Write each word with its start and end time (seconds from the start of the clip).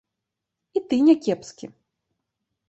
І 0.79 0.83
ты 0.93 0.99
не 1.09 1.15
кепскі. 1.27 1.71